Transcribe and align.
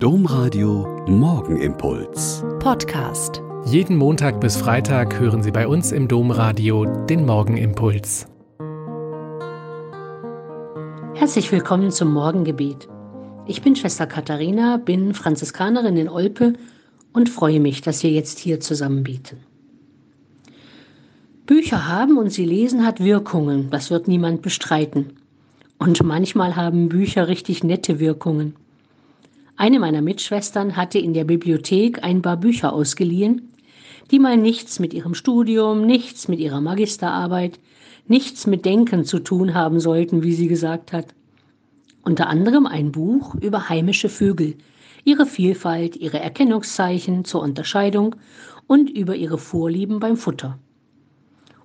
Domradio 0.00 1.04
Morgenimpuls. 1.08 2.44
Podcast. 2.60 3.42
Jeden 3.64 3.96
Montag 3.96 4.40
bis 4.40 4.56
Freitag 4.56 5.18
hören 5.18 5.42
Sie 5.42 5.50
bei 5.50 5.66
uns 5.66 5.90
im 5.90 6.06
Domradio 6.06 6.84
den 6.84 7.26
Morgenimpuls. 7.26 8.28
Herzlich 11.16 11.50
willkommen 11.50 11.90
zum 11.90 12.12
Morgengebet. 12.12 12.88
Ich 13.48 13.60
bin 13.62 13.74
Schwester 13.74 14.06
Katharina, 14.06 14.76
bin 14.76 15.14
Franziskanerin 15.14 15.96
in 15.96 16.08
Olpe 16.08 16.52
und 17.12 17.28
freue 17.28 17.58
mich, 17.58 17.80
dass 17.80 18.04
wir 18.04 18.10
jetzt 18.12 18.38
hier 18.38 18.60
zusammen 18.60 19.02
beten. 19.02 19.38
Bücher 21.44 21.88
haben 21.88 22.18
und 22.18 22.30
sie 22.30 22.44
lesen 22.44 22.86
hat 22.86 23.02
Wirkungen, 23.02 23.68
das 23.70 23.90
wird 23.90 24.06
niemand 24.06 24.42
bestreiten. 24.42 25.14
Und 25.76 26.04
manchmal 26.04 26.54
haben 26.54 26.88
Bücher 26.88 27.26
richtig 27.26 27.64
nette 27.64 27.98
Wirkungen. 27.98 28.54
Eine 29.60 29.80
meiner 29.80 30.02
Mitschwestern 30.02 30.76
hatte 30.76 31.00
in 31.00 31.14
der 31.14 31.24
Bibliothek 31.24 32.04
ein 32.04 32.22
paar 32.22 32.36
Bücher 32.36 32.72
ausgeliehen, 32.72 33.54
die 34.12 34.20
mal 34.20 34.36
nichts 34.36 34.78
mit 34.78 34.94
ihrem 34.94 35.14
Studium, 35.14 35.84
nichts 35.84 36.28
mit 36.28 36.38
ihrer 36.38 36.60
Magisterarbeit, 36.60 37.58
nichts 38.06 38.46
mit 38.46 38.64
Denken 38.64 39.04
zu 39.04 39.18
tun 39.18 39.54
haben 39.54 39.80
sollten, 39.80 40.22
wie 40.22 40.32
sie 40.32 40.46
gesagt 40.46 40.92
hat. 40.92 41.06
Unter 42.04 42.28
anderem 42.28 42.66
ein 42.66 42.92
Buch 42.92 43.34
über 43.34 43.68
heimische 43.68 44.08
Vögel, 44.08 44.54
ihre 45.04 45.26
Vielfalt, 45.26 45.96
ihre 45.96 46.20
Erkennungszeichen 46.20 47.24
zur 47.24 47.42
Unterscheidung 47.42 48.14
und 48.68 48.88
über 48.88 49.16
ihre 49.16 49.38
Vorlieben 49.38 49.98
beim 49.98 50.16
Futter. 50.16 50.56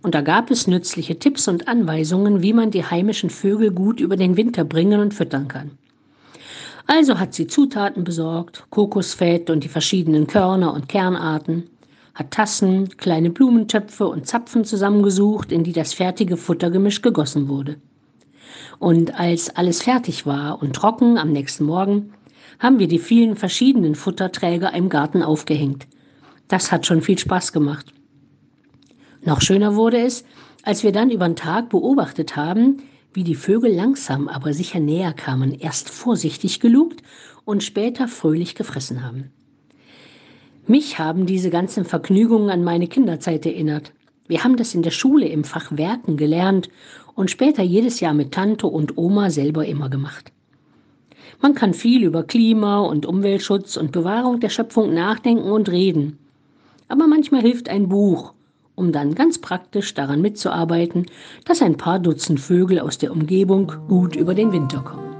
Und 0.00 0.14
da 0.14 0.22
gab 0.22 0.50
es 0.50 0.66
nützliche 0.66 1.18
Tipps 1.18 1.46
und 1.46 1.68
Anweisungen, 1.68 2.40
wie 2.40 2.54
man 2.54 2.70
die 2.70 2.86
heimischen 2.86 3.28
Vögel 3.28 3.70
gut 3.70 4.00
über 4.00 4.16
den 4.16 4.38
Winter 4.38 4.64
bringen 4.64 4.98
und 4.98 5.12
füttern 5.12 5.46
kann. 5.46 5.72
Also 6.86 7.18
hat 7.18 7.34
sie 7.34 7.46
Zutaten 7.46 8.04
besorgt, 8.04 8.64
Kokosfett 8.70 9.50
und 9.50 9.64
die 9.64 9.68
verschiedenen 9.68 10.26
Körner 10.26 10.74
und 10.74 10.88
Kernarten, 10.88 11.64
hat 12.14 12.30
Tassen, 12.30 12.88
kleine 12.96 13.30
Blumentöpfe 13.30 14.06
und 14.06 14.26
Zapfen 14.26 14.64
zusammengesucht, 14.64 15.52
in 15.52 15.64
die 15.64 15.72
das 15.72 15.94
fertige 15.94 16.36
Futtergemisch 16.36 17.00
gegossen 17.00 17.48
wurde. 17.48 17.76
Und 18.78 19.18
als 19.18 19.48
alles 19.56 19.82
fertig 19.82 20.26
war 20.26 20.60
und 20.60 20.74
trocken 20.74 21.16
am 21.16 21.32
nächsten 21.32 21.64
Morgen, 21.64 22.12
haben 22.58 22.78
wir 22.78 22.88
die 22.88 22.98
vielen 22.98 23.36
verschiedenen 23.36 23.94
Futterträger 23.94 24.74
im 24.74 24.88
Garten 24.88 25.22
aufgehängt. 25.22 25.86
Das 26.48 26.70
hat 26.70 26.86
schon 26.86 27.00
viel 27.00 27.18
Spaß 27.18 27.52
gemacht. 27.52 27.86
Noch 29.24 29.40
schöner 29.40 29.76
wurde 29.76 30.00
es, 30.00 30.24
als 30.64 30.82
wir 30.82 30.92
dann 30.92 31.10
über 31.10 31.26
den 31.26 31.36
Tag 31.36 31.70
beobachtet 31.70 32.36
haben, 32.36 32.82
wie 33.14 33.24
die 33.24 33.34
Vögel 33.34 33.72
langsam 33.74 34.28
aber 34.28 34.52
sicher 34.52 34.80
näher 34.80 35.12
kamen, 35.12 35.52
erst 35.52 35.90
vorsichtig 35.90 36.60
gelugt 36.60 37.02
und 37.44 37.62
später 37.62 38.08
fröhlich 38.08 38.54
gefressen 38.54 39.04
haben. 39.04 39.30
Mich 40.66 40.98
haben 40.98 41.26
diese 41.26 41.50
ganzen 41.50 41.84
Vergnügungen 41.84 42.50
an 42.50 42.62
meine 42.62 42.86
Kinderzeit 42.86 43.44
erinnert. 43.46 43.92
Wir 44.28 44.44
haben 44.44 44.56
das 44.56 44.74
in 44.74 44.82
der 44.82 44.92
Schule 44.92 45.26
im 45.26 45.44
Fach 45.44 45.76
Werken 45.76 46.16
gelernt 46.16 46.68
und 47.14 47.30
später 47.30 47.62
jedes 47.62 48.00
Jahr 48.00 48.14
mit 48.14 48.32
Tante 48.32 48.66
und 48.66 48.96
Oma 48.96 49.30
selber 49.30 49.66
immer 49.66 49.90
gemacht. 49.90 50.32
Man 51.40 51.54
kann 51.54 51.74
viel 51.74 52.04
über 52.04 52.22
Klima 52.22 52.80
und 52.80 53.04
Umweltschutz 53.04 53.76
und 53.76 53.90
Bewahrung 53.90 54.38
der 54.38 54.48
Schöpfung 54.48 54.94
nachdenken 54.94 55.50
und 55.50 55.68
reden. 55.68 56.18
Aber 56.86 57.08
manchmal 57.08 57.40
hilft 57.42 57.68
ein 57.68 57.88
Buch 57.88 58.32
um 58.74 58.92
dann 58.92 59.14
ganz 59.14 59.40
praktisch 59.40 59.94
daran 59.94 60.20
mitzuarbeiten, 60.20 61.06
dass 61.44 61.62
ein 61.62 61.76
paar 61.76 61.98
Dutzend 61.98 62.40
Vögel 62.40 62.80
aus 62.80 62.98
der 62.98 63.12
Umgebung 63.12 63.72
gut 63.88 64.16
über 64.16 64.34
den 64.34 64.52
Winter 64.52 64.80
kommen. 64.80 65.12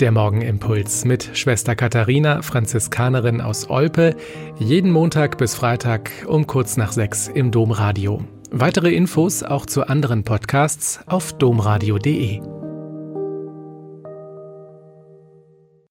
Der 0.00 0.12
Morgenimpuls 0.12 1.04
mit 1.04 1.30
Schwester 1.32 1.74
Katharina, 1.74 2.42
Franziskanerin 2.42 3.40
aus 3.40 3.68
Olpe, 3.68 4.14
jeden 4.56 4.92
Montag 4.92 5.38
bis 5.38 5.56
Freitag 5.56 6.12
um 6.28 6.46
kurz 6.46 6.76
nach 6.76 6.92
sechs 6.92 7.26
im 7.26 7.50
Domradio. 7.50 8.22
Weitere 8.52 8.94
Infos 8.94 9.42
auch 9.42 9.66
zu 9.66 9.88
anderen 9.88 10.22
Podcasts 10.22 11.00
auf 11.06 11.32
domradio.de. 11.32 12.57